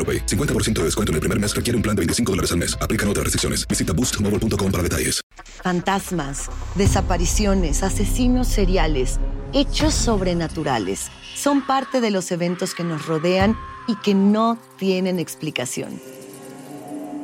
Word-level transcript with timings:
AroPay. 0.00 0.24
50% 0.24 0.78
de 0.80 0.84
descuento 0.84 1.12
en 1.12 1.16
el 1.16 1.20
primer 1.20 1.38
mes 1.38 1.54
requiere 1.54 1.76
un 1.76 1.82
plan 1.82 1.94
de 1.94 2.00
25 2.00 2.32
dólares 2.32 2.52
al 2.52 2.58
mes. 2.58 2.74
Aplican 2.80 3.06
otras 3.08 3.24
restricciones. 3.24 3.68
Visita 3.68 3.92
boostmobile.com 3.92 4.72
para 4.72 4.82
detalles. 4.82 5.20
Fantasmas, 5.62 6.48
desapariciones, 6.74 7.82
asesinos 7.82 8.48
seriales, 8.48 9.20
hechos 9.52 9.92
sobrenaturales 9.92 11.10
son 11.34 11.66
parte 11.66 12.00
de 12.00 12.10
los 12.10 12.30
eventos 12.32 12.74
que 12.74 12.84
nos 12.84 13.06
rodean 13.06 13.56
y 13.86 13.96
que 13.96 14.14
no 14.14 14.58
tienen 14.78 15.18
explicación. 15.18 16.00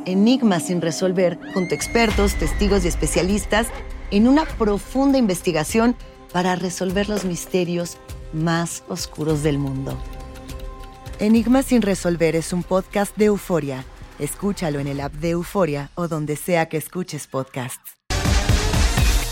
Enigmas 0.05 0.67
sin 0.67 0.81
resolver, 0.81 1.39
junto 1.55 1.75
a 1.75 1.77
expertos, 1.77 2.35
testigos 2.35 2.85
y 2.85 2.89
especialistas, 2.89 3.69
en 4.11 4.29
una 4.29 4.45
profunda 4.45 5.19
investigación 5.19 5.97
para 6.33 6.57
resolver 6.57 7.09
los 7.09 7.25
misterios 7.25 7.97
más 8.33 8.85
oscuros 8.89 9.43
del 9.43 9.59
mundo. 9.59 9.99
Enigmas 11.19 11.65
sin 11.65 11.81
resolver 11.81 12.37
es 12.37 12.53
un 12.53 12.63
podcast 12.63 13.17
de 13.17 13.27
euforia. 13.27 13.87
Escúchalo 14.19 14.81
en 14.81 14.87
el 14.87 15.01
app 15.01 15.15
de 15.15 15.31
Euforia 15.31 15.91
o 15.95 16.09
donde 16.09 16.37
sea 16.37 16.69
que 16.69 16.77
escuches 16.77 17.27
podcasts. 17.27 17.97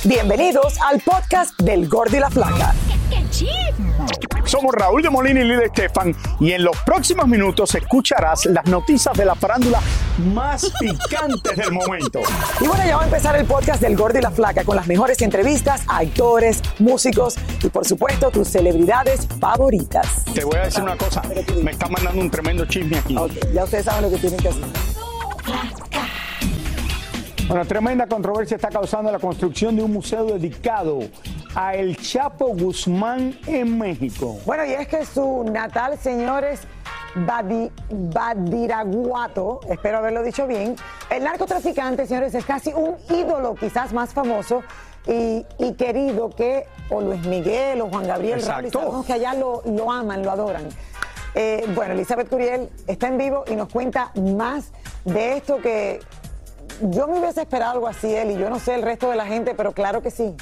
Bienvenidos 0.02 0.80
al 0.80 1.00
podcast 1.00 1.60
del 1.60 1.86
Gordi 1.88 2.16
y 2.16 2.20
la 2.20 2.30
Flaca. 2.30 2.74
Somos 4.46 4.74
Raúl 4.74 5.02
de 5.02 5.10
Molina 5.10 5.40
y 5.40 5.44
Lidia 5.44 5.66
Estefan 5.66 6.14
y 6.38 6.52
en 6.52 6.64
los 6.64 6.76
próximos 6.84 7.26
minutos 7.26 7.74
escucharás 7.74 8.44
las 8.46 8.64
noticias 8.66 9.16
de 9.16 9.24
la 9.24 9.34
farándula 9.34 9.80
más 10.32 10.70
picantes 10.80 11.56
del 11.56 11.72
momento. 11.72 12.20
Y 12.60 12.66
bueno, 12.66 12.84
ya 12.84 12.96
va 12.96 13.02
a 13.02 13.06
empezar 13.06 13.36
el 13.36 13.46
podcast 13.46 13.80
del 13.80 13.96
Gordi 13.96 14.18
y 14.18 14.22
la 14.22 14.30
Flaca 14.30 14.64
con 14.64 14.76
las 14.76 14.86
mejores 14.86 15.20
entrevistas 15.22 15.82
a 15.88 15.98
actores, 15.98 16.62
músicos 16.78 17.36
y 17.62 17.68
por 17.68 17.86
supuesto 17.86 18.30
tus 18.30 18.48
celebridades 18.48 19.26
favoritas. 19.40 20.24
Te 20.34 20.44
voy 20.44 20.56
a 20.56 20.64
decir 20.64 20.82
una 20.82 20.96
cosa, 20.96 21.22
me 21.62 21.70
está 21.70 21.88
mandando 21.88 22.20
un 22.20 22.30
tremendo 22.30 22.66
chisme 22.66 22.98
aquí. 22.98 23.16
Ya 23.52 23.64
ustedes 23.64 23.86
saben 23.86 24.02
lo 24.02 24.10
que 24.10 24.18
tienen 24.18 24.40
que 24.40 24.48
hacer. 24.48 24.64
Bueno, 27.48 27.66
tremenda 27.66 28.06
controversia 28.06 28.54
está 28.56 28.68
causando 28.68 29.12
la 29.12 29.18
construcción 29.18 29.76
de 29.76 29.82
un 29.82 29.92
museo 29.92 30.24
dedicado 30.24 31.00
a 31.54 31.74
El 31.74 31.96
Chapo 31.96 32.46
Guzmán 32.48 33.38
en 33.46 33.78
México. 33.78 34.38
Bueno, 34.44 34.64
y 34.64 34.72
es 34.72 34.88
que 34.88 35.04
su 35.06 35.44
natal, 35.44 35.98
señores, 35.98 36.60
Badi- 37.14 37.70
Badiraguato, 37.90 39.60
espero 39.68 39.98
haberlo 39.98 40.22
dicho 40.22 40.46
bien, 40.46 40.74
el 41.10 41.22
narcotraficante, 41.24 42.06
señores, 42.06 42.34
es 42.34 42.44
casi 42.44 42.72
un 42.72 42.96
ídolo, 43.08 43.54
quizás 43.54 43.92
más 43.92 44.12
famoso 44.12 44.62
y, 45.06 45.46
y 45.58 45.74
querido 45.74 46.30
que 46.30 46.66
o 46.90 47.00
Luis 47.00 47.24
Miguel 47.26 47.80
o 47.82 47.88
Juan 47.88 48.06
Gabriel 48.06 48.42
Raúl, 48.44 49.04
que 49.06 49.12
allá 49.12 49.34
lo, 49.34 49.62
lo 49.64 49.92
aman, 49.92 50.22
lo 50.24 50.30
adoran. 50.32 50.68
Eh, 51.36 51.64
bueno, 51.74 51.94
Elizabeth 51.94 52.28
Curiel 52.28 52.68
está 52.86 53.08
en 53.08 53.18
vivo 53.18 53.44
y 53.48 53.56
nos 53.56 53.68
cuenta 53.68 54.12
más 54.34 54.70
de 55.04 55.36
esto 55.36 55.58
que 55.58 56.00
yo 56.80 57.06
me 57.06 57.18
hubiese 57.20 57.42
esperado 57.42 57.72
algo 57.72 57.86
así, 57.88 58.12
él, 58.14 58.32
y 58.32 58.36
yo 58.38 58.50
no 58.50 58.58
sé 58.58 58.74
el 58.74 58.82
resto 58.82 59.08
de 59.10 59.16
la 59.16 59.26
gente, 59.26 59.54
pero 59.54 59.72
claro 59.72 60.02
que 60.02 60.10
sí. 60.10 60.34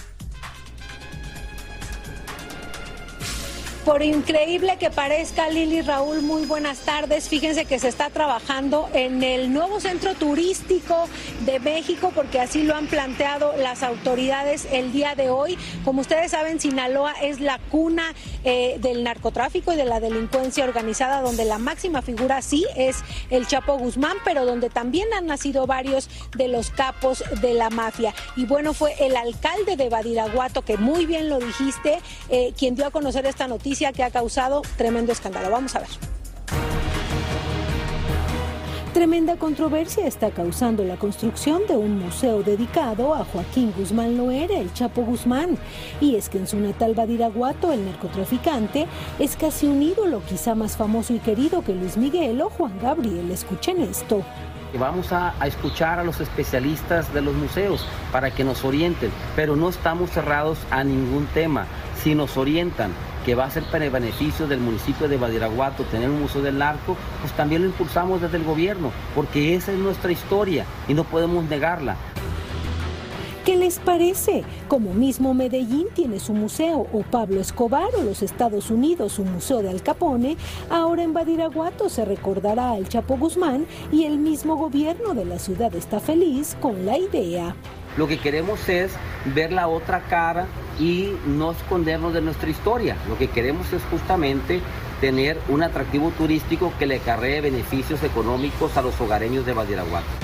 Por 3.84 4.00
increíble 4.00 4.76
que 4.78 4.91
parezca, 4.91 5.48
Lili 5.48 5.82
Raúl, 5.82 6.22
muy 6.22 6.47
buenas 6.47 6.78
tardes. 6.81 7.28
Fíjense 7.28 7.65
que 7.65 7.81
se 7.81 7.88
está 7.88 8.10
trabajando 8.10 8.88
en 8.94 9.25
el 9.25 9.53
nuevo 9.53 9.81
centro 9.81 10.15
turístico 10.15 11.09
de 11.44 11.59
México, 11.59 12.12
porque 12.15 12.38
así 12.38 12.62
lo 12.62 12.76
han 12.76 12.87
planteado 12.87 13.56
las 13.56 13.82
autoridades 13.82 14.69
el 14.70 14.93
día 14.93 15.16
de 15.16 15.31
hoy. 15.31 15.59
Como 15.84 16.03
ustedes 16.03 16.31
saben, 16.31 16.60
Sinaloa 16.60 17.15
es 17.22 17.41
la 17.41 17.59
cuna 17.59 18.15
eh, 18.44 18.76
del 18.78 19.03
narcotráfico 19.03 19.72
y 19.72 19.76
de 19.76 19.84
la 19.84 19.99
delincuencia 19.99 20.62
organizada, 20.62 21.20
donde 21.20 21.44
la 21.44 21.59
máxima 21.59 22.03
figura 22.03 22.41
sí 22.41 22.64
es 22.76 22.99
el 23.31 23.49
Chapo 23.49 23.78
Guzmán, 23.78 24.16
pero 24.25 24.47
donde 24.47 24.70
también 24.70 25.12
han 25.12 25.26
nacido 25.26 25.66
varios 25.66 26.09
de 26.37 26.47
los 26.47 26.70
capos 26.70 27.25
de 27.41 27.54
la 27.54 27.69
mafia. 27.69 28.14
Y 28.37 28.47
bueno, 28.47 28.75
fue 28.75 28.94
el 29.04 29.16
alcalde 29.16 29.75
de 29.75 29.88
Badiraguato, 29.88 30.62
que 30.62 30.76
muy 30.76 31.04
bien 31.04 31.28
lo 31.28 31.41
dijiste, 31.41 31.99
eh, 32.28 32.53
quien 32.56 32.76
dio 32.76 32.87
a 32.87 32.93
conocer 32.93 33.26
esta 33.26 33.49
noticia 33.49 33.71
que 33.92 34.02
ha 34.02 34.10
causado 34.10 34.62
tremendo 34.76 35.12
escándalo. 35.12 35.50
Vamos 35.50 35.74
a 35.74 35.80
ver. 35.80 35.88
Tremenda 38.92 39.36
controversia 39.36 40.06
está 40.06 40.30
causando 40.30 40.84
la 40.84 40.96
construcción 40.96 41.62
de 41.66 41.74
un 41.74 41.98
museo 41.98 42.42
dedicado 42.42 43.14
a 43.14 43.24
Joaquín 43.24 43.72
Guzmán 43.76 44.18
Loera, 44.18 44.58
el 44.58 44.72
Chapo 44.74 45.02
Guzmán. 45.02 45.56
Y 45.98 46.16
es 46.16 46.28
que 46.28 46.36
en 46.36 46.46
su 46.46 46.58
natal 46.58 46.94
Badiraguato, 46.94 47.72
el 47.72 47.86
narcotraficante 47.86 48.86
es 49.18 49.36
casi 49.36 49.66
un 49.66 49.82
ídolo, 49.82 50.22
quizá 50.28 50.54
más 50.54 50.76
famoso 50.76 51.14
y 51.14 51.20
querido 51.20 51.64
que 51.64 51.74
Luis 51.74 51.96
Miguel 51.96 52.42
o 52.42 52.50
Juan 52.50 52.78
Gabriel. 52.80 53.30
Escuchen 53.30 53.80
esto. 53.80 54.22
Vamos 54.78 55.12
a, 55.12 55.34
a 55.38 55.46
escuchar 55.46 55.98
a 55.98 56.04
los 56.04 56.20
especialistas 56.20 57.12
de 57.12 57.20
los 57.20 57.34
museos 57.34 57.86
para 58.10 58.30
que 58.30 58.42
nos 58.42 58.64
orienten, 58.64 59.10
pero 59.36 59.54
no 59.54 59.68
estamos 59.68 60.10
cerrados 60.10 60.58
a 60.70 60.82
ningún 60.82 61.26
tema. 61.26 61.66
Si 62.02 62.14
nos 62.14 62.36
orientan 62.36 62.92
que 63.24 63.34
va 63.34 63.44
a 63.44 63.50
ser 63.50 63.62
para 63.64 63.84
el 63.84 63.90
beneficio 63.90 64.46
del 64.46 64.60
municipio 64.60 65.08
de 65.08 65.16
Badiraguato 65.16 65.84
tener 65.84 66.10
un 66.10 66.22
museo 66.22 66.42
del 66.42 66.58
narco, 66.58 66.96
pues 67.20 67.32
también 67.34 67.62
lo 67.62 67.68
impulsamos 67.68 68.20
desde 68.20 68.38
el 68.38 68.44
gobierno, 68.44 68.90
porque 69.14 69.54
esa 69.54 69.72
es 69.72 69.78
nuestra 69.78 70.10
historia 70.10 70.64
y 70.88 70.94
no 70.94 71.04
podemos 71.04 71.44
negarla. 71.44 71.96
¿Qué 73.44 73.56
les 73.56 73.80
parece? 73.80 74.44
Como 74.69 74.94
mismo 74.94 75.34
Medellín 75.34 75.88
tiene 75.92 76.20
su 76.20 76.32
museo, 76.32 76.86
o 76.92 77.03
Pablo 77.03 77.41
Escobar 77.41 77.88
o 77.98 78.04
los 78.04 78.22
Estados 78.22 78.70
Unidos 78.70 79.14
su 79.14 79.25
museo 79.25 79.62
de 79.62 79.70
Al 79.70 79.82
Capone, 79.82 80.36
ahora 80.70 81.03
en 81.03 81.12
Badiraguato 81.12 81.88
se 81.88 82.04
recordará 82.04 82.70
al 82.70 82.88
Chapo 82.88 83.16
Guzmán 83.16 83.66
y 83.91 84.04
el 84.04 84.19
mismo 84.19 84.54
gobierno 84.54 85.14
de 85.14 85.25
la 85.25 85.41
ciudad 85.41 85.75
está 85.75 85.98
feliz 85.98 86.56
con 86.60 86.86
la 86.86 86.98
idea. 86.98 87.56
Lo 87.96 88.06
que 88.06 88.20
queremos 88.20 88.69
es 88.69 88.93
ver 89.34 89.50
la 89.50 89.66
otra 89.66 90.02
cara 90.02 90.46
y 90.78 91.11
no 91.26 91.50
escondernos 91.50 92.14
de 92.14 92.20
nuestra 92.20 92.49
historia. 92.49 92.96
Lo 93.08 93.19
que 93.19 93.26
queremos 93.26 93.72
es 93.72 93.82
justamente 93.90 94.61
tener 95.00 95.37
un 95.49 95.64
atractivo 95.64 96.12
turístico 96.16 96.72
que 96.78 96.87
le 96.87 96.99
acarree 96.99 97.40
beneficios 97.40 98.05
económicos 98.05 98.76
a 98.76 98.82
los 98.82 99.00
hogareños 99.00 99.44
de 99.44 99.52
Badiraguato. 99.52 100.21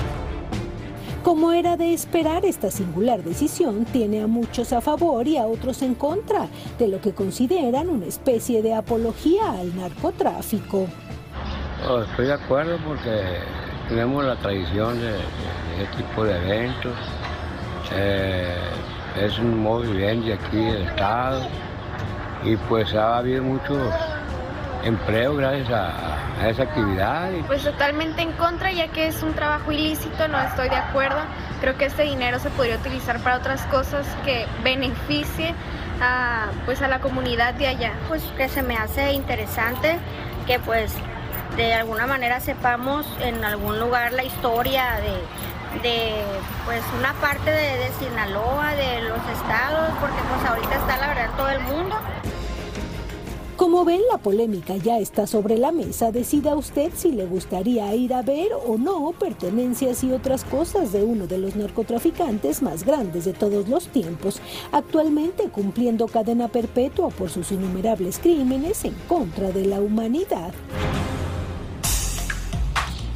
Como 1.29 1.51
era 1.51 1.77
de 1.77 1.93
esperar, 1.93 2.43
esta 2.43 2.71
singular 2.71 3.21
decisión 3.23 3.85
tiene 3.85 4.23
a 4.23 4.25
muchos 4.25 4.73
a 4.73 4.81
favor 4.81 5.27
y 5.27 5.37
a 5.37 5.45
otros 5.45 5.83
en 5.83 5.93
contra, 5.93 6.47
de 6.79 6.87
lo 6.87 6.99
que 6.99 7.13
consideran 7.13 7.87
una 7.87 8.07
especie 8.07 8.63
de 8.63 8.73
apología 8.73 9.51
al 9.51 9.75
narcotráfico. 9.77 10.87
Oh, 11.87 11.99
estoy 11.99 12.25
de 12.25 12.33
acuerdo 12.33 12.79
porque 12.83 13.21
tenemos 13.89 14.25
la 14.25 14.37
tradición 14.37 14.99
de, 14.99 15.05
de- 15.05 15.17
de 15.77 15.83
este 15.83 15.97
tipo 15.97 16.23
de 16.23 16.35
eventos. 16.35 16.93
Eh, 17.93 18.55
es 19.21 19.37
un 19.37 19.61
modo 19.61 19.81
vivendi 19.81 20.31
aquí 20.31 20.57
del 20.57 20.81
Estado 20.81 21.43
y 22.43 22.55
pues 22.55 22.91
ha 22.95 23.19
habido 23.19 23.43
muchos 23.43 23.77
empleos 24.83 25.37
gracias 25.37 25.69
a, 25.69 26.41
a 26.41 26.49
esa 26.49 26.63
actividad. 26.63 27.31
y 27.31 27.43
Pues 27.43 27.63
totalmente 27.63 28.21
en 28.21 28.31
contra, 28.33 28.71
ya 28.71 28.87
que 28.87 29.07
es 29.07 29.21
un 29.23 29.33
trabajo 29.33 29.71
ilícito, 29.71 30.27
no 30.27 30.39
estoy 30.39 30.69
de 30.69 30.77
acuerdo. 30.77 31.19
Creo 31.61 31.77
que 31.77 31.85
este 31.85 32.03
dinero 32.03 32.39
se 32.39 32.49
podría 32.51 32.75
utilizar 32.75 33.19
para 33.19 33.37
otras 33.37 33.61
cosas 33.65 34.07
que 34.25 34.45
beneficie 34.63 35.53
a, 36.01 36.47
pues 36.65 36.81
a 36.81 36.87
la 36.87 36.99
comunidad 36.99 37.53
de 37.55 37.67
allá. 37.67 37.93
Pues 38.07 38.23
que 38.37 38.47
se 38.47 38.61
me 38.61 38.77
hace 38.77 39.13
interesante 39.13 39.99
que 40.47 40.59
pues 40.59 40.93
de 41.57 41.73
alguna 41.73 42.07
manera 42.07 42.39
sepamos 42.39 43.05
en 43.21 43.43
algún 43.43 43.79
lugar 43.79 44.13
la 44.13 44.23
historia 44.23 44.99
de, 45.01 45.81
de 45.81 46.23
pues 46.65 46.81
una 46.97 47.13
parte 47.13 47.51
de, 47.51 47.77
de 47.77 47.91
Sinaloa, 47.99 48.73
de 48.75 49.01
los 49.01 49.19
estados, 49.29 49.89
porque 49.99 50.17
pues 50.29 50.49
ahorita 50.49 50.75
está 50.75 50.97
la 50.97 51.07
verdad 51.07 51.25
en 51.25 51.31
todo 51.31 51.49
el 51.49 51.59
mundo. 51.61 51.99
Como 53.59 53.83
ven, 53.83 53.99
la 54.09 54.17
polémica 54.17 54.77
ya 54.77 54.99
está 54.99 55.27
sobre 55.27 55.57
la 55.57 55.73
mesa. 55.73 56.13
Decida 56.13 56.55
usted 56.55 56.93
si 56.95 57.11
le 57.11 57.25
gustaría 57.25 57.93
ir 57.93 58.13
a 58.13 58.21
ver 58.21 58.53
o 58.53 58.77
no 58.77 59.11
pertenencias 59.11 60.01
y 60.05 60.13
otras 60.13 60.45
cosas 60.45 60.93
de 60.93 61.03
uno 61.03 61.27
de 61.27 61.39
los 61.39 61.57
narcotraficantes 61.57 62.61
más 62.61 62.85
grandes 62.85 63.25
de 63.25 63.33
todos 63.33 63.67
los 63.67 63.89
tiempos, 63.89 64.39
actualmente 64.71 65.49
cumpliendo 65.49 66.07
cadena 66.07 66.47
perpetua 66.47 67.09
por 67.09 67.29
sus 67.29 67.51
innumerables 67.51 68.19
crímenes 68.19 68.85
en 68.85 68.93
contra 69.09 69.51
de 69.51 69.65
la 69.65 69.81
humanidad. 69.81 70.53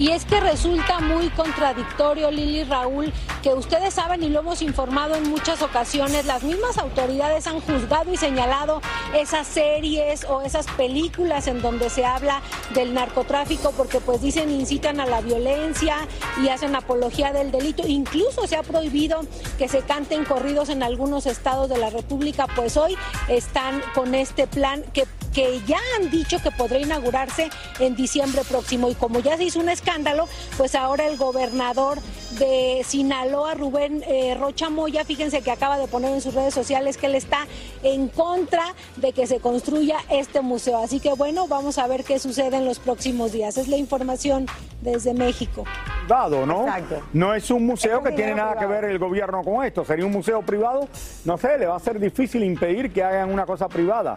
Y 0.03 0.11
es 0.11 0.25
que 0.25 0.41
resulta 0.41 0.99
muy 0.99 1.29
contradictorio, 1.29 2.29
Lili 2.29 2.65
Raúl, 2.65 3.13
que 3.41 3.53
ustedes 3.53 3.93
saben 3.93 4.21
y 4.21 4.27
lo 4.27 4.41
hemos 4.41 4.61
informado 4.61 5.15
en 5.15 5.29
muchas 5.29 5.61
ocasiones, 5.61 6.25
las 6.25 6.43
mismas 6.43 6.77
autoridades 6.77 7.47
han 7.47 7.61
juzgado 7.61 8.11
y 8.11 8.17
señalado 8.17 8.81
esas 9.15 9.47
series 9.47 10.25
o 10.25 10.41
esas 10.41 10.67
películas 10.71 11.47
en 11.47 11.61
donde 11.61 11.89
se 11.89 12.03
habla 12.03 12.41
del 12.73 12.93
narcotráfico 12.93 13.71
porque 13.77 14.01
pues 14.01 14.21
dicen 14.21 14.51
incitan 14.51 14.99
a 14.99 15.05
la 15.05 15.21
violencia 15.21 15.95
y 16.43 16.49
hacen 16.49 16.75
apología 16.75 17.31
del 17.31 17.51
delito. 17.51 17.87
Incluso 17.87 18.45
se 18.45 18.57
ha 18.57 18.63
prohibido 18.63 19.21
que 19.57 19.69
se 19.69 19.83
canten 19.83 20.25
corridos 20.25 20.67
en 20.67 20.83
algunos 20.83 21.27
estados 21.27 21.69
de 21.69 21.77
la 21.77 21.89
República, 21.89 22.47
pues 22.57 22.75
hoy 22.75 22.97
están 23.29 23.81
con 23.95 24.15
este 24.15 24.47
plan 24.47 24.83
que 24.91 25.05
que 25.33 25.61
ya 25.65 25.79
han 25.97 26.09
dicho 26.09 26.39
que 26.41 26.51
podrá 26.51 26.79
inaugurarse 26.79 27.49
en 27.79 27.95
diciembre 27.95 28.41
próximo. 28.47 28.89
Y 28.89 28.95
como 28.95 29.19
ya 29.19 29.37
se 29.37 29.45
hizo 29.45 29.59
un 29.59 29.69
escándalo, 29.69 30.27
pues 30.57 30.75
ahora 30.75 31.07
el 31.07 31.17
gobernador 31.17 31.99
de 32.39 32.81
Sinaloa, 32.83 33.53
Rubén 33.53 34.03
eh, 34.07 34.35
Rocha 34.39 34.69
Moya, 34.69 35.05
fíjense 35.05 35.41
que 35.41 35.51
acaba 35.51 35.77
de 35.77 35.87
poner 35.87 36.11
en 36.11 36.21
sus 36.21 36.33
redes 36.33 36.53
sociales 36.53 36.97
que 36.97 37.05
él 37.05 37.15
está 37.15 37.45
en 37.83 38.07
contra 38.07 38.63
de 38.97 39.13
que 39.13 39.27
se 39.27 39.39
construya 39.39 39.97
este 40.09 40.41
museo. 40.41 40.77
Así 40.83 40.99
que 40.99 41.13
bueno, 41.13 41.47
vamos 41.47 41.77
a 41.77 41.87
ver 41.87 42.03
qué 42.03 42.19
sucede 42.19 42.57
en 42.57 42.65
los 42.65 42.79
próximos 42.79 43.31
días. 43.31 43.57
Es 43.57 43.67
la 43.67 43.77
información 43.77 44.45
desde 44.81 45.13
México. 45.13 45.63
Dado, 46.07 46.45
¿no? 46.45 46.63
Exacto. 46.67 47.01
No 47.13 47.33
es 47.33 47.49
un 47.49 47.65
museo 47.65 47.99
Es 47.99 48.09
que 48.09 48.15
tiene 48.15 48.35
nada 48.35 48.55
que 48.55 48.65
ver 48.65 48.85
el 48.85 48.99
gobierno 48.99 49.43
con 49.43 49.63
esto. 49.65 49.85
Sería 49.85 50.05
un 50.05 50.11
museo 50.11 50.41
privado. 50.41 50.87
No 51.25 51.37
sé, 51.37 51.57
le 51.57 51.67
va 51.67 51.75
a 51.75 51.79
ser 51.79 51.99
difícil 51.99 52.43
impedir 52.43 52.91
que 52.91 53.03
hagan 53.03 53.31
una 53.31 53.45
cosa 53.45 53.67
privada. 53.67 54.15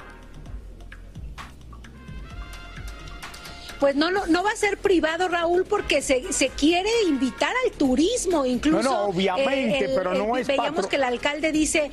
Pues 3.81 3.94
no, 3.94 4.11
no, 4.11 4.26
no 4.26 4.43
va 4.43 4.50
a 4.52 4.56
ser 4.56 4.78
privado, 4.78 5.28
Raúl, 5.28 5.64
porque 5.64 6.00
se, 6.00 6.32
se 6.32 6.49
quiere 6.49 6.88
invitar 7.08 7.52
al 7.64 7.73
turismo, 7.73 8.46
incluso. 8.46 8.82
No, 8.82 8.90
no, 8.90 9.02
obviamente, 9.08 9.90
pero 9.94 10.14
no 10.14 10.37
es 10.37 10.46
Veíamos 10.46 10.70
patro- 10.76 10.88
que 10.88 10.96
el 10.96 11.05
alcalde 11.05 11.52
dice, 11.52 11.90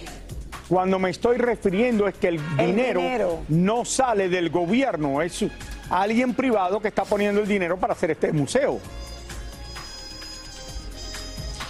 Cuando 0.70 0.98
me 0.98 1.10
estoy 1.10 1.38
refiriendo 1.38 2.08
es 2.08 2.16
que 2.16 2.30
el, 2.30 2.40
dinero, 2.58 3.02
dinero. 3.02 3.40
no 3.50 3.84
sale 3.84 4.30
del 4.30 4.50
gobierno, 4.50 5.22
es 5.22 5.44
alguien 5.90 6.34
privado 6.34 6.80
que 6.80 6.88
está 6.88 7.04
poniendo 7.04 7.42
el 7.42 7.48
dinero 7.48 7.78
para 7.78 7.94
hacer 7.94 8.12
este 8.12 8.32
museo. 8.32 8.80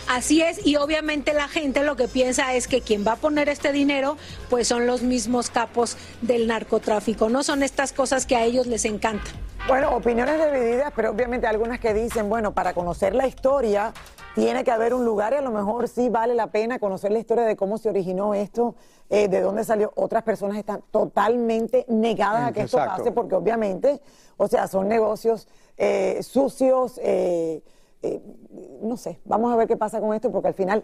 Así 0.09 0.41
es, 0.41 0.63
y 0.65 0.75
obviamente 0.75 1.33
la 1.33 1.47
gente 1.47 1.83
lo 1.83 1.95
que 1.95 2.07
piensa 2.07 2.53
es 2.53 2.67
que 2.67 2.81
quien 2.81 3.07
va 3.07 3.13
a 3.13 3.15
poner 3.15 3.49
este 3.49 3.71
dinero, 3.71 4.17
pues 4.49 4.67
son 4.67 4.85
los 4.85 5.01
mismos 5.01 5.49
capos 5.49 5.97
del 6.21 6.45
narcotráfico, 6.45 7.29
no 7.29 7.41
son 7.41 7.63
estas 7.63 7.93
cosas 7.93 8.25
que 8.27 8.35
a 8.35 8.43
ellos 8.43 8.67
les 8.67 8.85
encantan. 8.85 9.33
Bueno, 9.65 9.95
opiniones 9.95 10.35
divididas, 10.51 10.91
pero 10.93 11.11
obviamente 11.11 11.47
algunas 11.47 11.79
que 11.79 11.93
dicen, 11.93 12.27
bueno, 12.27 12.53
para 12.53 12.73
conocer 12.73 13.15
la 13.15 13.27
historia 13.27 13.93
tiene 14.35 14.65
que 14.65 14.71
haber 14.71 14.93
un 14.93 15.05
lugar 15.05 15.31
y 15.31 15.37
a 15.37 15.41
lo 15.41 15.51
mejor 15.51 15.87
sí 15.87 16.09
vale 16.09 16.33
la 16.35 16.47
pena 16.47 16.79
conocer 16.79 17.13
la 17.13 17.19
historia 17.19 17.45
de 17.45 17.55
cómo 17.55 17.77
se 17.77 17.87
originó 17.87 18.33
esto, 18.33 18.75
eh, 19.09 19.29
de 19.29 19.39
dónde 19.39 19.63
salió. 19.63 19.93
Otras 19.95 20.23
personas 20.23 20.57
están 20.57 20.83
totalmente 20.91 21.85
negadas 21.87 22.49
a 22.49 22.51
que 22.51 22.63
esto 22.63 22.77
pase 22.77 23.13
porque 23.13 23.35
obviamente, 23.35 24.01
o 24.35 24.49
sea, 24.49 24.67
son 24.67 24.89
negocios 24.89 25.47
eh, 25.77 26.21
sucios, 26.23 26.99
eh, 27.01 27.63
eh, 28.01 28.21
no 28.81 28.97
sé, 28.97 29.21
vamos 29.23 29.53
a 29.53 29.55
ver 29.55 29.69
qué 29.69 29.77
pasa 29.77 30.01
con 30.01 30.13
esto 30.13 30.29
porque 30.29 30.49
al 30.49 30.53
final 30.55 30.83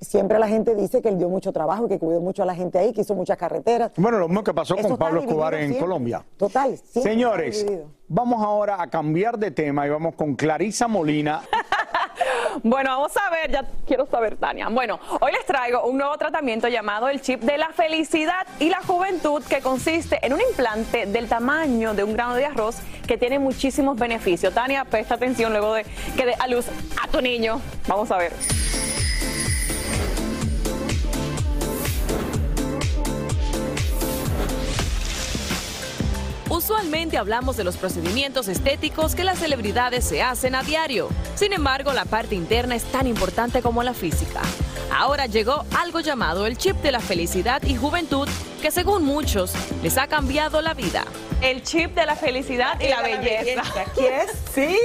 siempre 0.00 0.38
la 0.38 0.48
gente 0.48 0.74
dice 0.74 1.00
que 1.02 1.08
él 1.08 1.18
dio 1.18 1.28
mucho 1.28 1.52
trabajo, 1.52 1.88
que 1.88 1.98
cuidó 1.98 2.20
mucho 2.20 2.42
a 2.42 2.46
la 2.46 2.54
gente 2.54 2.78
ahí, 2.78 2.92
que 2.92 3.02
hizo 3.02 3.14
muchas 3.14 3.36
carreteras. 3.36 3.92
Bueno, 3.96 4.18
lo 4.18 4.28
mismo 4.28 4.44
que 4.44 4.54
pasó 4.54 4.74
Eso 4.76 4.88
con 4.88 4.98
Pablo 4.98 5.20
Escobar 5.20 5.54
en 5.54 5.60
siempre. 5.60 5.80
Colombia. 5.80 6.24
Total. 6.36 6.76
Señores, 6.76 7.66
vamos 8.08 8.42
ahora 8.42 8.80
a 8.80 8.88
cambiar 8.88 9.38
de 9.38 9.50
tema 9.50 9.86
y 9.86 9.90
vamos 9.90 10.14
con 10.14 10.34
Clarisa 10.34 10.88
Molina. 10.88 11.42
Bueno, 12.62 12.90
vamos 12.90 13.12
a 13.16 13.30
ver, 13.30 13.50
ya 13.50 13.64
quiero 13.86 14.06
saber, 14.06 14.36
Tania. 14.36 14.68
Bueno, 14.68 15.00
hoy 15.20 15.32
les 15.32 15.44
traigo 15.44 15.84
un 15.84 15.98
nuevo 15.98 16.16
tratamiento 16.16 16.68
llamado 16.68 17.08
el 17.08 17.20
chip 17.20 17.40
de 17.40 17.58
la 17.58 17.70
felicidad 17.70 18.46
y 18.60 18.68
la 18.68 18.80
juventud, 18.82 19.42
que 19.42 19.60
consiste 19.60 20.24
en 20.24 20.32
un 20.32 20.40
implante 20.40 21.06
del 21.06 21.28
tamaño 21.28 21.94
de 21.94 22.04
un 22.04 22.12
grano 22.12 22.34
de 22.36 22.46
arroz 22.46 22.76
que 23.06 23.18
tiene 23.18 23.38
muchísimos 23.38 23.98
beneficios. 23.98 24.54
Tania, 24.54 24.84
presta 24.84 25.14
atención 25.16 25.52
luego 25.52 25.74
de 25.74 25.84
que 26.16 26.26
dé 26.26 26.34
a 26.38 26.46
luz 26.46 26.66
a 27.02 27.08
tu 27.08 27.20
niño. 27.20 27.60
Vamos 27.88 28.10
a 28.10 28.18
ver. 28.18 28.32
Usualmente 36.64 37.18
hablamos 37.18 37.58
de 37.58 37.64
los 37.64 37.76
procedimientos 37.76 38.48
estéticos 38.48 39.14
que 39.14 39.22
las 39.22 39.38
celebridades 39.38 40.02
se 40.02 40.22
hacen 40.22 40.54
a 40.54 40.62
diario. 40.62 41.10
Sin 41.34 41.52
embargo, 41.52 41.92
la 41.92 42.06
parte 42.06 42.36
interna 42.36 42.74
es 42.74 42.84
tan 42.84 43.06
importante 43.06 43.60
como 43.60 43.82
la 43.82 43.92
física. 43.92 44.40
Ahora 44.90 45.26
llegó 45.26 45.66
algo 45.78 46.00
llamado 46.00 46.46
el 46.46 46.56
chip 46.56 46.76
de 46.76 46.90
la 46.90 47.00
felicidad 47.00 47.62
y 47.64 47.76
juventud 47.76 48.26
que 48.62 48.70
según 48.70 49.04
muchos 49.04 49.52
les 49.82 49.98
ha 49.98 50.06
cambiado 50.06 50.62
la 50.62 50.72
vida. 50.72 51.04
El 51.42 51.62
chip 51.62 51.94
de 51.94 52.06
la 52.06 52.16
felicidad 52.16 52.80
y 52.80 52.88
la 52.88 53.02
belleza. 53.02 53.62
¿Qué 53.94 54.22
es? 54.22 54.30
Sí. 54.54 54.78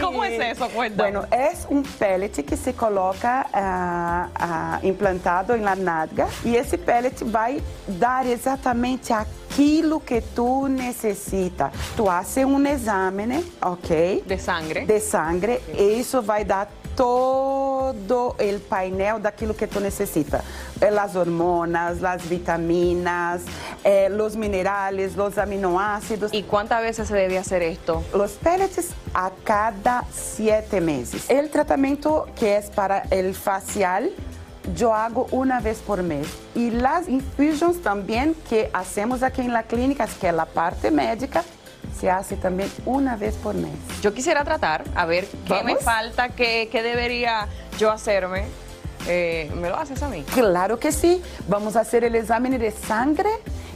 ¿Cómo 0.00 0.24
es 0.24 0.40
eso? 0.40 0.68
Cuéntame. 0.68 1.10
Bueno, 1.10 1.26
es 1.30 1.66
un 1.68 1.82
pellet 1.82 2.30
que 2.30 2.56
se 2.56 2.72
coloca 2.72 3.48
ah, 3.52 4.28
ah, 4.36 4.80
implantado 4.84 5.54
en 5.56 5.64
la 5.64 5.74
nalga 5.74 6.28
y 6.44 6.54
ese 6.54 6.78
pellet 6.78 7.20
vai 7.24 7.60
dar 7.98 8.24
exatamente 8.28 9.12
aquilo 9.58 9.98
que 10.04 10.22
tú 10.22 10.68
necesitas. 10.68 11.72
Tú 11.96 12.08
haces 12.08 12.44
un 12.44 12.64
examen, 12.64 13.44
ok? 13.60 14.24
De 14.24 14.38
sangre. 14.38 14.86
De 14.86 15.00
sangre 15.00 15.60
e 15.76 15.98
isso 15.98 16.22
vai 16.22 16.44
dar 16.44 16.68
todo 16.94 18.36
el 18.38 18.60
painel 18.60 19.20
daquilo 19.20 19.54
que 19.54 19.66
tu 19.66 19.80
necessita. 19.80 20.42
Eh, 20.80 20.90
Las 20.92 21.16
hormonas, 21.16 22.00
las 22.00 22.28
vitaminas, 22.28 23.42
eh, 23.82 24.08
los 24.10 24.36
minerales, 24.36 25.16
los 25.16 25.38
aminoácidos. 25.38 26.32
¿Y 26.32 26.44
cuántas 26.44 26.80
veces 26.82 27.08
se 27.08 27.14
debe 27.16 27.38
hacer 27.38 27.62
esto? 27.62 28.04
Los 28.14 28.32
pellets 28.32 28.90
a 29.14 29.30
cada 29.44 30.04
siete 30.12 30.80
meses. 30.80 31.28
El 31.28 31.50
tratamiento 31.50 32.26
que 32.36 32.56
es 32.56 32.70
para 32.70 33.00
el 33.10 33.34
facial, 33.34 34.10
yo 34.74 34.94
hago 34.94 35.26
una 35.30 35.60
vez 35.60 35.78
por 35.78 36.02
mes. 36.02 36.26
Y 36.54 36.70
las 36.70 37.08
infusions 37.08 37.82
también 37.82 38.34
que 38.48 38.70
hacemos 38.72 39.22
aquí 39.22 39.42
en 39.42 39.52
la 39.52 39.62
clínica, 39.64 40.06
que 40.20 40.28
es 40.28 40.34
la 40.34 40.46
parte 40.46 40.90
médica, 40.90 41.44
se 41.98 42.10
hace 42.10 42.36
también 42.36 42.70
una 42.86 43.16
vez 43.16 43.34
por 43.36 43.54
mes. 43.54 43.72
Yo 44.02 44.14
quisiera 44.14 44.44
tratar, 44.44 44.84
a 44.94 45.04
ver 45.06 45.26
qué 45.46 45.54
me 45.64 45.72
¿Vamos? 45.74 45.84
falta, 45.84 46.28
qué, 46.30 46.68
qué 46.70 46.82
debería 46.82 47.48
yo 47.78 47.90
hacerme. 47.90 48.44
Eh, 49.06 49.50
¿Me 49.54 49.68
lo 49.68 49.76
haces 49.76 50.02
a 50.02 50.08
mí? 50.08 50.22
Claro 50.34 50.78
que 50.78 50.92
sí. 50.92 51.22
Vamos 51.48 51.76
a 51.76 51.80
hacer 51.80 52.04
el 52.04 52.14
examen 52.14 52.58
de 52.58 52.70
sangre 52.70 53.30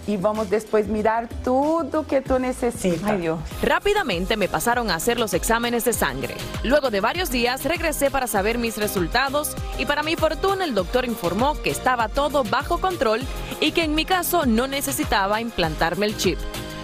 y 0.06 0.16
vamos 0.16 0.50
después 0.50 0.88
mirar 0.88 1.28
todo 1.44 2.06
que 2.06 2.20
tú 2.20 2.38
necesitas. 2.38 3.10
Ay, 3.10 3.20
Dios. 3.22 3.38
Rápidamente 3.62 4.36
me 4.36 4.48
pasaron 4.48 4.90
a 4.90 4.96
hacer 4.96 5.18
los 5.18 5.34
exámenes 5.34 5.84
de 5.84 5.92
sangre. 5.92 6.34
Luego 6.64 6.90
de 6.90 7.00
varios 7.00 7.30
días 7.30 7.64
regresé 7.64 8.10
para 8.10 8.26
saber 8.26 8.58
mis 8.58 8.76
resultados 8.76 9.56
y 9.78 9.86
para 9.86 10.02
mi 10.02 10.16
fortuna 10.16 10.64
el 10.64 10.74
doctor 10.74 11.04
informó 11.04 11.60
que 11.62 11.70
estaba 11.70 12.08
todo 12.08 12.44
bajo 12.44 12.80
control 12.80 13.20
y 13.60 13.72
que 13.72 13.84
en 13.84 13.94
mi 13.94 14.04
caso 14.04 14.46
no 14.46 14.66
necesitaba 14.66 15.40
implantarme 15.40 16.06
el 16.06 16.16
chip. 16.16 16.38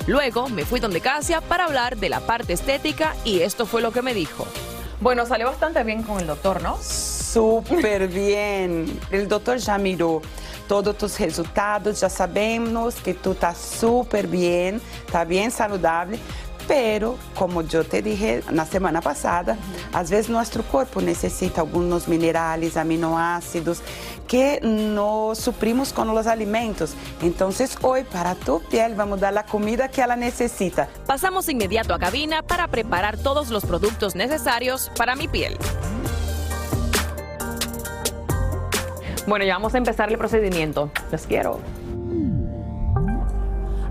Luego 0.06 0.48
me 0.48 0.64
fui 0.64 0.80
donde 0.80 1.00
Casia 1.00 1.40
para 1.40 1.66
hablar 1.66 1.96
de 1.98 2.08
la 2.08 2.20
parte 2.20 2.54
estética 2.54 3.14
y 3.24 3.40
esto 3.40 3.66
fue 3.66 3.82
lo 3.82 3.92
que 3.92 4.00
me 4.00 4.14
dijo. 4.14 4.46
Bueno, 5.00 5.26
salió 5.26 5.46
bastante 5.46 5.84
bien 5.84 6.02
con 6.02 6.18
el 6.18 6.26
doctor, 6.26 6.62
¿no? 6.62 6.78
Súper 6.80 8.08
bien. 8.08 8.98
El 9.10 9.28
doctor 9.28 9.58
ya 9.58 9.76
miró 9.78 10.22
todos 10.68 10.96
tus 10.96 11.18
resultados, 11.18 12.00
ya 12.00 12.08
sabemos 12.08 12.94
que 12.96 13.14
tú 13.14 13.32
estás 13.32 13.56
súper 13.58 14.28
bien, 14.28 14.80
está 15.06 15.24
bien 15.24 15.50
saludable. 15.50 16.18
Pero, 16.68 17.16
como 17.34 17.62
yo 17.62 17.82
te 17.82 18.02
dije 18.02 18.42
la 18.52 18.66
semana 18.66 19.00
pasada, 19.00 19.56
a 19.90 20.02
veces 20.02 20.28
nuestro 20.28 20.62
cuerpo 20.62 21.00
necesita 21.00 21.62
algunos 21.62 22.08
minerales, 22.08 22.76
aminoácidos 22.76 23.80
que 24.26 24.60
no 24.62 25.32
suprimos 25.34 25.94
con 25.94 26.14
los 26.14 26.26
alimentos. 26.26 26.92
Entonces, 27.22 27.78
hoy 27.80 28.04
para 28.04 28.34
tu 28.34 28.60
piel 28.60 28.94
vamos 28.94 29.16
a 29.16 29.22
dar 29.22 29.32
la 29.32 29.46
comida 29.46 29.88
que 29.88 30.02
ella 30.02 30.14
necesita. 30.14 30.90
Pasamos 31.06 31.48
inmediato 31.48 31.94
a 31.94 31.98
cabina 31.98 32.42
para 32.42 32.68
preparar 32.68 33.16
todos 33.16 33.48
los 33.48 33.64
productos 33.64 34.14
necesarios 34.14 34.92
para 34.94 35.16
mi 35.16 35.26
piel. 35.26 35.56
Bueno, 39.28 39.44
ya 39.44 39.54
vamos 39.54 39.74
a 39.74 39.78
empezar 39.78 40.10
el 40.10 40.16
procedimiento. 40.16 40.90
Les 41.12 41.26
quiero. 41.26 41.60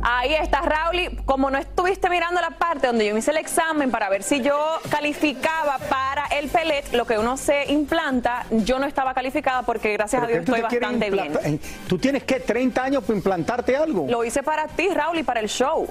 Ahí 0.01 0.34
está, 0.34 0.62
Raúl. 0.62 1.00
y 1.00 1.15
Como 1.25 1.51
no 1.51 1.60
estuviste 1.60 2.10
mirando 2.10 2.41
la 2.41 2.51
parte 2.51 2.88
donde 2.88 3.06
yo 3.06 3.13
me 3.13 3.20
hice 3.20 3.29
el 3.32 3.38
examen 3.38 3.91
para 3.91 4.10
ver 4.10 4.24
si 4.24 4.41
yo 4.41 4.58
calificaba 4.89 5.77
para 5.89 6.25
el 6.27 6.50
pelet, 6.50 6.91
lo 6.94 7.06
que 7.06 7.20
uno 7.20 7.38
se 7.38 7.72
implanta, 7.72 8.46
yo 8.50 8.79
no 8.79 8.88
estaba 8.88 9.13
calificada 9.13 9.62
porque 9.62 9.94
gracias 9.94 10.24
a 10.24 10.25
¿Pero 10.25 10.44
Dios 10.44 10.46
qué 10.46 10.58
estoy 10.58 10.79
bastante 10.79 11.12
bien. 11.12 11.38
Eh, 11.44 11.60
¿Tú 11.88 12.00
tienes 12.00 12.24
que 12.24 12.39
30 12.39 12.84
años 12.84 13.03
para 13.03 13.17
implantarte 13.17 13.77
algo? 13.77 14.08
Lo 14.10 14.24
hice 14.24 14.41
para 14.41 14.67
ti, 14.67 14.89
Raúl, 14.89 15.20
y 15.20 15.24
para 15.24 15.39
el 15.39 15.50
show. 15.50 15.88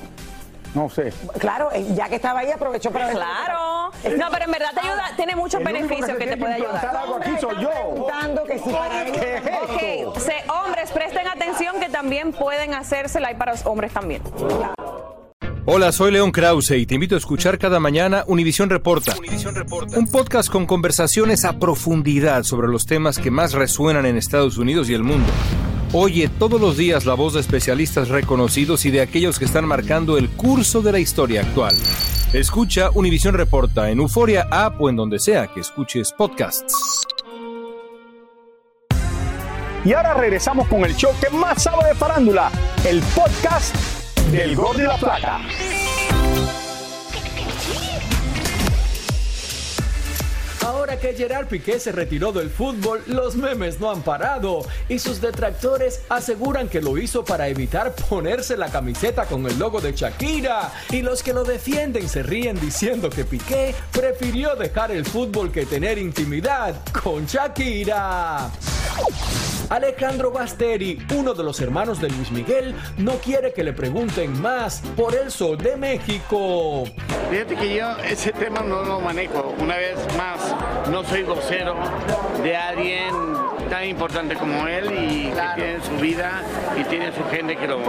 No 0.76 0.90
sé. 0.90 1.10
Claro, 1.38 1.70
eh, 1.72 1.86
ya 1.94 2.06
que 2.10 2.16
estaba 2.16 2.40
ahí, 2.40 2.50
aprovechó 2.50 2.90
para. 2.90 3.10
Claro. 3.10 3.90
No, 4.18 4.26
pero 4.30 4.44
en 4.44 4.50
verdad 4.52 4.70
te 4.74 4.80
ayuda, 4.80 5.04
tiene 5.16 5.34
muchos 5.34 5.58
El 5.60 5.66
beneficios 5.66 6.18
que 6.18 6.26
te 6.26 6.36
puede 6.36 6.52
ayudar. 6.54 6.86
algo 6.96 7.16
aquí 7.16 7.30
soy 7.40 7.56
yo. 7.62 7.70
Preguntando 7.70 8.44
que 8.44 8.58
si 8.58 8.68
para. 8.70 9.02
Ok, 9.04 10.18
se- 10.18 10.44
hombres, 10.50 10.90
presten 10.90 11.26
atención 11.28 11.80
que 11.80 11.88
también 11.88 12.32
pueden 12.32 12.74
hacérsela 12.74 13.32
y 13.32 13.36
para 13.36 13.52
los 13.52 13.64
hombres 13.64 13.90
también. 13.94 14.20
Hola, 15.64 15.92
soy 15.92 16.12
León 16.12 16.30
Krause 16.30 16.72
y 16.72 16.84
te 16.86 16.94
invito 16.94 17.14
a 17.14 17.18
escuchar 17.18 17.58
cada 17.58 17.80
mañana 17.80 18.24
Univisión 18.26 18.68
Reporta. 18.68 19.14
Un 19.96 20.06
podcast 20.12 20.50
con 20.50 20.66
conversaciones 20.66 21.44
a 21.46 21.54
profundidad 21.58 22.42
sobre 22.42 22.68
los 22.68 22.84
temas 22.84 23.18
que 23.18 23.30
más 23.30 23.52
resuenan 23.54 24.04
en 24.04 24.16
Estados 24.18 24.58
Unidos 24.58 24.90
y 24.90 24.94
el 24.94 25.02
mundo. 25.02 25.26
Oye 25.98 26.28
todos 26.28 26.60
los 26.60 26.76
días 26.76 27.06
la 27.06 27.14
voz 27.14 27.32
de 27.32 27.40
especialistas 27.40 28.10
reconocidos 28.10 28.84
y 28.84 28.90
de 28.90 29.00
aquellos 29.00 29.38
que 29.38 29.46
están 29.46 29.64
marcando 29.64 30.18
el 30.18 30.28
curso 30.28 30.82
de 30.82 30.92
la 30.92 30.98
historia 30.98 31.40
actual. 31.40 31.74
Escucha 32.34 32.90
Univisión 32.92 33.34
Reporta 33.34 33.88
en 33.88 34.00
Euforia 34.00 34.46
App 34.50 34.78
o 34.78 34.90
en 34.90 34.96
donde 34.96 35.18
sea 35.18 35.46
que 35.46 35.60
escuches 35.60 36.12
podcasts. 36.12 37.06
Y 39.86 39.94
ahora 39.94 40.12
regresamos 40.12 40.68
con 40.68 40.84
el 40.84 40.94
show 40.94 41.12
que 41.18 41.34
más 41.34 41.62
sabe 41.62 41.88
de 41.88 41.94
farándula, 41.94 42.50
el 42.86 43.00
podcast 43.14 43.74
del 44.30 44.54
Gol 44.54 44.76
de 44.76 44.84
la 44.84 44.98
Plata. 44.98 45.40
Ahora 50.66 50.98
que 50.98 51.14
Gerard 51.14 51.46
Piqué 51.46 51.78
se 51.78 51.92
retiró 51.92 52.32
del 52.32 52.50
fútbol, 52.50 53.00
los 53.06 53.36
memes 53.36 53.78
no 53.78 53.88
han 53.88 54.02
parado 54.02 54.66
y 54.88 54.98
sus 54.98 55.20
detractores 55.20 56.02
aseguran 56.08 56.68
que 56.68 56.82
lo 56.82 56.98
hizo 56.98 57.24
para 57.24 57.46
evitar 57.46 57.94
ponerse 57.94 58.56
la 58.56 58.68
camiseta 58.68 59.26
con 59.26 59.46
el 59.46 59.56
logo 59.60 59.80
de 59.80 59.92
Shakira 59.92 60.72
y 60.90 61.02
los 61.02 61.22
que 61.22 61.32
lo 61.32 61.44
defienden 61.44 62.08
se 62.08 62.24
ríen 62.24 62.58
diciendo 62.58 63.10
que 63.10 63.24
Piqué 63.24 63.76
prefirió 63.92 64.56
dejar 64.56 64.90
el 64.90 65.06
fútbol 65.06 65.52
que 65.52 65.66
tener 65.66 65.98
intimidad 65.98 66.74
con 67.00 67.26
Shakira. 67.26 68.50
Alejandro 69.68 70.30
Basteri, 70.30 70.98
uno 71.14 71.34
de 71.34 71.42
los 71.42 71.60
hermanos 71.60 72.00
de 72.00 72.08
Luis 72.08 72.30
Miguel, 72.30 72.74
no 72.98 73.12
quiere 73.14 73.52
que 73.52 73.64
le 73.64 73.72
pregunten 73.72 74.40
más 74.40 74.80
por 74.96 75.14
el 75.14 75.30
Sol 75.30 75.58
de 75.58 75.76
México. 75.76 76.84
Fíjate 77.30 77.56
que 77.56 77.74
yo 77.74 77.96
ese 77.98 78.32
tema 78.32 78.60
no 78.60 78.82
lo 78.82 79.00
manejo. 79.00 79.54
Una 79.58 79.76
vez 79.76 79.96
más, 80.16 80.54
no 80.90 81.02
soy 81.04 81.24
vocero 81.24 81.74
de 82.42 82.56
alguien 82.56 83.14
tan 83.68 83.84
importante 83.84 84.36
como 84.36 84.68
él 84.68 84.86
y 84.92 85.32
que 85.32 85.42
tiene 85.56 85.84
su 85.84 85.96
vida 85.96 86.42
y 86.78 86.84
tiene 86.84 87.12
su 87.12 87.24
gente 87.24 87.56
que 87.56 87.66
lo... 87.66 87.80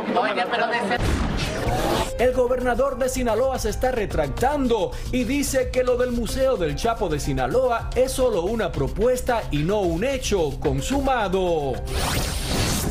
El 2.19 2.33
gobernador 2.33 2.97
de 2.97 3.09
Sinaloa 3.09 3.59
se 3.59 3.69
está 3.69 3.91
retractando 3.91 4.91
y 5.12 5.24
dice 5.24 5.69
que 5.69 5.83
lo 5.83 5.97
del 5.97 6.12
Museo 6.12 6.57
del 6.57 6.75
Chapo 6.75 7.09
de 7.09 7.19
Sinaloa 7.19 7.91
es 7.95 8.12
solo 8.12 8.41
una 8.41 8.71
propuesta 8.71 9.43
y 9.51 9.59
no 9.59 9.81
un 9.81 10.03
hecho 10.03 10.59
consumado. 10.59 11.74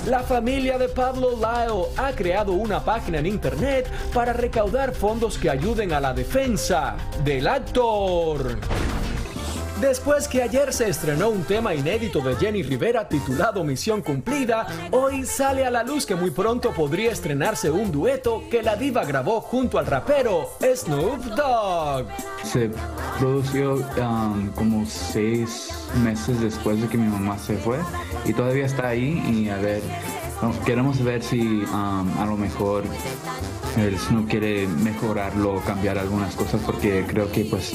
La 0.07 0.21
familia 0.21 0.79
de 0.79 0.89
Pablo 0.89 1.33
Lyle 1.33 1.87
ha 1.97 2.13
creado 2.13 2.53
una 2.53 2.85
página 2.85 3.19
en 3.19 3.27
internet 3.27 3.91
para 4.15 4.33
recaudar 4.33 4.95
fondos 4.95 5.39
que 5.39 5.51
ayuden 5.51 5.93
a 5.93 5.99
la 5.99 6.15
defensa 6.15 6.97
del 7.25 7.49
actor. 7.49 8.57
Después 9.81 10.27
que 10.27 10.43
ayer 10.43 10.73
se 10.73 10.89
estrenó 10.89 11.29
un 11.29 11.45
tema 11.45 11.75
inédito 11.75 12.21
de 12.21 12.35
Jenny 12.37 12.63
Rivera 12.63 13.07
titulado 13.07 13.63
Misión 13.63 14.01
Cumplida, 14.01 14.67
hoy 14.91 15.27
sale 15.27 15.67
a 15.67 15.71
la 15.71 15.83
luz 15.83 16.07
que 16.07 16.15
muy 16.15 16.31
pronto 16.31 16.73
podría 16.73 17.13
estrenarse 17.13 17.71
un 17.71 17.93
dueto 17.93 18.43
que 18.51 18.63
la 18.63 18.75
diva 18.75 19.05
grabó 19.05 19.43
junto 19.43 19.79
al 19.79 19.85
rapero 19.85 20.49
Snoop 20.61 21.23
Dogg. 21.37 22.07
Se 22.43 22.71
produció 23.19 23.75
um, 24.01 24.49
como 24.53 24.87
seis 24.87 25.71
meses 26.03 26.41
después 26.41 26.81
de 26.81 26.89
que 26.89 26.97
mi 26.97 27.09
mamá 27.09 27.37
se 27.37 27.59
fue 27.59 27.79
y 28.25 28.33
todavía 28.33 28.65
está 28.65 28.89
ahí 28.89 29.23
y 29.29 29.51
a 29.51 29.57
ver, 29.57 29.83
queremos 30.65 31.03
ver 31.03 31.23
si 31.23 31.41
um, 31.41 32.19
a 32.19 32.27
lo 32.27 32.37
mejor 32.37 32.85
el 33.77 33.99
Snoop 33.99 34.29
quiere 34.29 34.67
mejorarlo, 34.67 35.61
cambiar 35.67 35.99
algunas 35.99 36.35
cosas 36.35 36.61
porque 36.65 37.05
creo 37.07 37.31
que 37.31 37.45
pues 37.45 37.75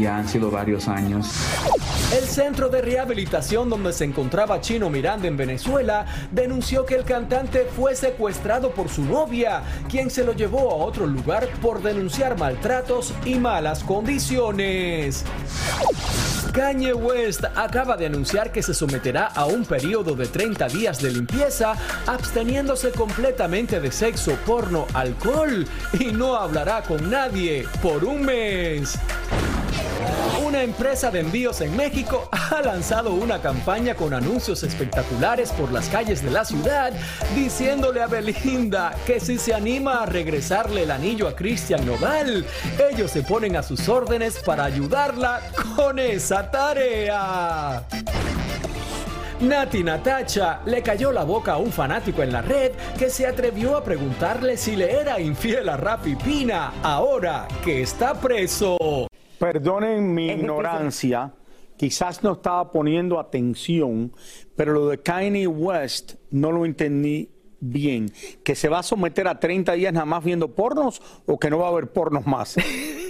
ya 0.00 0.16
han 0.16 0.28
sido 0.28 0.50
varios 0.50 0.88
años. 0.88 1.28
El 2.16 2.24
centro 2.24 2.68
de 2.68 2.82
rehabilitación 2.82 3.70
donde 3.70 3.92
se 3.92 4.04
encontraba 4.04 4.60
Chino 4.60 4.90
Miranda 4.90 5.28
en 5.28 5.36
Venezuela 5.36 6.06
denunció 6.30 6.84
que 6.84 6.94
el 6.94 7.04
cantante 7.04 7.66
fue 7.74 7.96
secuestrado 7.96 8.72
por 8.72 8.88
su 8.88 9.02
novia, 9.04 9.62
quien 9.88 10.10
se 10.10 10.24
lo 10.24 10.32
llevó 10.32 10.70
a 10.70 10.74
otro 10.76 11.06
lugar 11.06 11.48
por 11.60 11.82
denunciar 11.82 12.38
maltratos 12.38 13.14
y 13.24 13.36
malas 13.36 13.82
condiciones. 13.82 15.24
Kanye 16.52 16.92
West 16.92 17.44
acaba 17.56 17.96
de 17.96 18.06
anunciar 18.06 18.52
que 18.52 18.62
se 18.62 18.74
someterá 18.74 19.26
a 19.26 19.46
un 19.46 19.64
periodo 19.64 20.14
de 20.14 20.26
30 20.26 20.68
días 20.68 21.00
de 21.00 21.10
limpieza, 21.10 21.74
absteniéndose 22.06 22.92
completamente 22.92 23.80
de 23.80 23.90
sexo, 23.90 24.36
porno, 24.44 24.86
alcohol 24.92 25.66
y 25.98 26.06
no 26.12 26.36
hablará 26.36 26.82
con 26.82 27.10
nadie 27.10 27.66
por 27.80 28.04
un 28.04 28.22
mes. 28.22 28.98
Una 30.44 30.62
empresa 30.62 31.10
de 31.10 31.20
envíos 31.20 31.60
en 31.60 31.76
México 31.76 32.28
ha 32.32 32.60
lanzado 32.62 33.14
una 33.14 33.40
campaña 33.40 33.94
con 33.94 34.12
anuncios 34.12 34.62
espectaculares 34.62 35.50
por 35.52 35.72
las 35.72 35.88
calles 35.88 36.22
de 36.22 36.30
la 36.30 36.44
ciudad, 36.44 36.92
diciéndole 37.34 38.02
a 38.02 38.06
Belinda 38.06 38.94
que 39.06 39.20
si 39.20 39.38
se 39.38 39.54
anima 39.54 40.02
a 40.02 40.06
regresarle 40.06 40.82
el 40.82 40.90
anillo 40.90 41.28
a 41.28 41.34
Cristian 41.34 41.86
Nodal, 41.86 42.44
ellos 42.90 43.10
se 43.10 43.22
ponen 43.22 43.56
a 43.56 43.62
sus 43.62 43.88
órdenes 43.88 44.38
para 44.40 44.64
ayudarla 44.64 45.40
con 45.76 45.98
esa 45.98 46.50
tarea. 46.50 47.86
Nati 49.42 49.82
Natacha 49.82 50.60
le 50.66 50.82
cayó 50.82 51.10
la 51.10 51.24
boca 51.24 51.54
a 51.54 51.56
un 51.56 51.72
fanático 51.72 52.22
en 52.22 52.32
la 52.32 52.42
red 52.42 52.72
que 52.96 53.10
se 53.10 53.26
atrevió 53.26 53.76
a 53.76 53.82
preguntarle 53.82 54.56
si 54.56 54.76
le 54.76 54.92
era 54.92 55.18
infiel 55.18 55.68
a 55.68 55.76
Rafi 55.76 56.14
Pina 56.14 56.74
ahora 56.82 57.48
que 57.64 57.82
está 57.82 58.14
preso. 58.14 59.08
Perdonen 59.42 60.14
mi 60.14 60.28
ignorancia, 60.28 61.34
quizás 61.76 62.22
no 62.22 62.34
estaba 62.34 62.70
poniendo 62.70 63.18
atención, 63.18 64.12
pero 64.54 64.72
lo 64.72 64.86
de 64.86 65.02
Kanye 65.02 65.48
West 65.48 66.14
no 66.30 66.52
lo 66.52 66.64
entendí 66.64 67.28
bien. 67.58 68.12
¿Que 68.44 68.54
se 68.54 68.68
va 68.68 68.78
a 68.78 68.82
someter 68.84 69.26
a 69.26 69.40
30 69.40 69.72
días 69.72 69.92
nada 69.92 70.06
más 70.06 70.22
viendo 70.22 70.54
pornos 70.54 71.02
o 71.26 71.40
que 71.40 71.50
no 71.50 71.58
va 71.58 71.66
a 71.66 71.70
haber 71.70 71.88
pornos 71.88 72.24
más? 72.24 72.54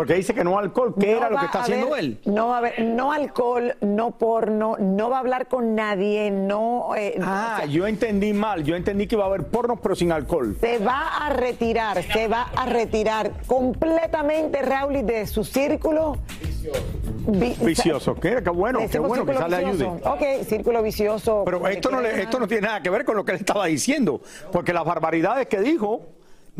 Porque 0.00 0.14
dice 0.14 0.32
que 0.32 0.42
no 0.44 0.58
alcohol, 0.58 0.94
¿qué 0.98 1.10
No 1.12 1.18
era 1.18 1.28
lo 1.28 1.36
que 1.38 1.44
está 1.44 1.60
haciendo 1.60 1.94
él? 1.94 2.18
No 2.24 2.48
va 2.48 2.54
a 2.54 2.58
haber, 2.60 2.80
no 2.82 3.12
alcohol, 3.12 3.76
no 3.82 4.12
porno, 4.12 4.76
no 4.78 5.10
va 5.10 5.18
a 5.18 5.20
hablar 5.20 5.46
con 5.46 5.74
nadie, 5.74 6.30
no. 6.30 6.96
eh, 6.96 7.18
Ah, 7.20 7.66
yo 7.68 7.86
entendí 7.86 8.32
mal, 8.32 8.64
yo 8.64 8.76
entendí 8.76 9.06
que 9.06 9.16
iba 9.16 9.24
a 9.24 9.26
haber 9.26 9.44
pornos 9.48 9.78
pero 9.82 9.94
sin 9.94 10.10
alcohol. 10.10 10.56
Se 10.58 10.78
va 10.78 11.18
a 11.18 11.28
retirar, 11.34 12.02
se 12.02 12.28
va 12.28 12.44
a 12.56 12.64
retirar 12.64 13.30
completamente 13.46 14.62
Raúl 14.62 15.04
de 15.04 15.26
su 15.26 15.44
círculo 15.44 16.16
vi- 17.26 17.54
Vicioso, 17.60 18.14
qué, 18.14 18.40
qué 18.42 18.48
bueno, 18.48 18.80
qué 18.90 18.98
bueno 19.00 19.26
que 19.26 19.34
sale 19.34 19.56
ayude. 19.56 19.72
vicioso. 19.72 20.00
Ok, 20.12 20.22
círculo 20.48 20.82
vicioso. 20.82 21.42
Pero 21.44 21.68
esto 21.68 21.90
no, 21.90 22.00
le- 22.00 22.22
esto 22.22 22.40
no 22.40 22.48
tiene 22.48 22.68
nada 22.68 22.82
que 22.82 22.88
ver 22.88 23.04
con 23.04 23.16
lo 23.18 23.24
que 23.26 23.32
él 23.32 23.38
estaba 23.38 23.66
diciendo, 23.66 24.22
porque 24.50 24.72
las 24.72 24.86
barbaridades 24.86 25.46
que 25.46 25.60
dijo 25.60 26.00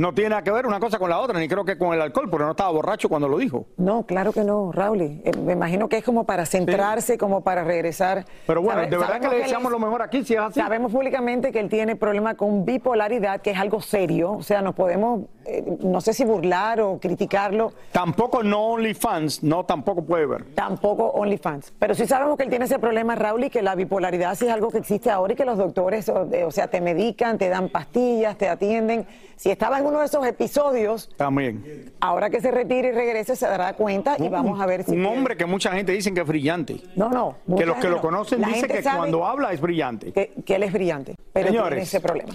no 0.00 0.14
tiene 0.14 0.30
nada 0.30 0.42
que 0.42 0.50
ver 0.50 0.66
una 0.66 0.80
cosa 0.80 0.98
con 0.98 1.10
la 1.10 1.18
otra, 1.18 1.38
ni 1.38 1.46
creo 1.46 1.62
que 1.62 1.76
con 1.76 1.92
el 1.92 2.00
alcohol, 2.00 2.30
porque 2.30 2.44
no 2.46 2.52
estaba 2.52 2.70
borracho 2.70 3.06
cuando 3.10 3.28
lo 3.28 3.36
dijo. 3.36 3.66
No, 3.76 4.04
claro 4.06 4.32
que 4.32 4.42
no, 4.44 4.72
Raúl. 4.72 5.02
Eh, 5.02 5.30
me 5.44 5.52
imagino 5.52 5.90
que 5.90 5.98
es 5.98 6.04
como 6.04 6.24
para 6.24 6.46
centrarse, 6.46 7.18
como 7.18 7.42
para 7.42 7.64
regresar. 7.64 8.24
Pero 8.46 8.62
bueno, 8.62 8.80
Sabe- 8.80 8.90
de 8.90 8.96
verdad 8.96 9.20
que 9.20 9.28
le 9.28 9.36
deseamos 9.42 9.66
es- 9.66 9.78
lo 9.78 9.78
mejor 9.78 10.00
aquí, 10.00 10.24
si 10.24 10.32
es 10.34 10.40
así. 10.40 10.58
Sabemos 10.58 10.90
públicamente 10.90 11.52
que 11.52 11.60
él 11.60 11.68
tiene 11.68 11.96
problema 11.96 12.34
con 12.34 12.64
bipolaridad, 12.64 13.42
que 13.42 13.50
es 13.50 13.58
algo 13.58 13.82
serio. 13.82 14.32
O 14.32 14.42
sea, 14.42 14.62
nos 14.62 14.74
podemos, 14.74 15.24
eh, 15.44 15.76
no 15.82 16.00
sé 16.00 16.14
si 16.14 16.24
burlar 16.24 16.80
o 16.80 16.98
criticarlo. 16.98 17.74
Tampoco 17.92 18.42
no 18.42 18.68
OnlyFans, 18.68 19.42
no 19.42 19.64
tampoco 19.66 20.02
puede 20.02 20.24
ver. 20.24 20.44
Tampoco 20.54 21.08
OnlyFans. 21.08 21.74
Pero 21.78 21.94
sí 21.94 22.06
sabemos 22.06 22.38
que 22.38 22.44
él 22.44 22.48
tiene 22.48 22.64
ese 22.64 22.78
problema, 22.78 23.16
Raúl, 23.16 23.44
y 23.44 23.50
que 23.50 23.60
la 23.60 23.74
bipolaridad 23.74 24.34
sí 24.34 24.46
es 24.46 24.52
algo 24.52 24.70
que 24.70 24.78
existe 24.78 25.10
ahora 25.10 25.34
y 25.34 25.36
que 25.36 25.44
los 25.44 25.58
doctores, 25.58 26.08
o, 26.08 26.26
eh, 26.32 26.44
o 26.44 26.50
sea, 26.50 26.68
te 26.68 26.80
medican, 26.80 27.36
te 27.36 27.50
dan 27.50 27.68
pastillas, 27.68 28.38
te 28.38 28.48
atienden. 28.48 29.06
Si 29.36 29.50
estaba 29.50 29.78
en 29.78 29.86
uno 29.90 30.00
de 30.00 30.06
esos 30.06 30.24
episodios, 30.26 31.10
También. 31.16 31.92
ahora 32.00 32.30
que 32.30 32.40
se 32.40 32.50
retire 32.50 32.88
y 32.88 32.92
regrese, 32.92 33.36
se 33.36 33.46
dará 33.46 33.74
cuenta 33.74 34.16
y 34.18 34.28
vamos 34.28 34.60
a 34.60 34.66
ver 34.66 34.84
si. 34.84 34.92
Un 34.92 34.96
tiene- 35.02 35.08
hombre 35.16 35.36
que 35.36 35.46
mucha 35.46 35.72
gente 35.72 35.92
dice 35.92 36.12
que 36.14 36.20
es 36.20 36.26
brillante. 36.26 36.80
No, 36.96 37.08
no. 37.10 37.36
Que 37.56 37.66
los 37.66 37.76
que 37.76 37.88
lo 37.88 37.96
no. 37.96 38.02
conocen 38.02 38.42
dicen 38.42 38.68
que 38.68 38.82
cuando 38.82 39.26
habla 39.26 39.52
es 39.52 39.60
brillante. 39.60 40.12
Que, 40.12 40.32
que 40.44 40.54
él 40.56 40.62
es 40.62 40.72
brillante, 40.72 41.14
pero 41.32 41.48
Señores. 41.48 41.68
tiene 41.70 41.82
ese 41.82 42.00
problema. 42.00 42.32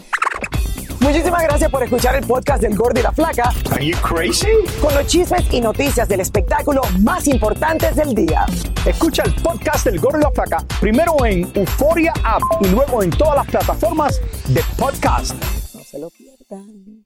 Muchísimas 1.02 1.44
gracias 1.44 1.70
por 1.70 1.84
escuchar 1.84 2.16
el 2.16 2.26
podcast 2.26 2.62
del 2.64 2.76
Gordo 2.76 3.00
y 3.00 3.04
la 3.04 3.12
Flaca. 3.12 3.52
Are 3.72 3.86
you 3.86 3.96
crazy? 4.02 4.48
Con 4.82 4.94
los 4.96 5.06
chismes 5.06 5.46
y 5.54 5.62
noticias 5.62 6.08
del 6.08 6.20
espectáculo 6.22 6.82
más 7.02 7.28
importantes 7.28 7.96
del 7.96 8.16
día. 8.16 8.46
Escucha 8.88 9.22
el 9.24 9.36
podcast 9.36 9.86
del 9.86 10.00
Gordo 10.00 10.18
y 10.20 10.22
la 10.24 10.32
Flaca 10.32 10.58
primero 10.80 11.24
en 11.26 11.52
Euforia 11.54 12.12
App 12.24 12.42
y 12.62 12.68
luego 12.70 13.04
en 13.04 13.12
todas 13.12 13.36
las 13.36 13.46
plataformas 13.48 14.20
de 14.48 14.62
podcast. 14.80 15.36
No 15.76 15.84
se 15.84 16.00
lo 16.00 16.10
pierdan. 16.10 17.06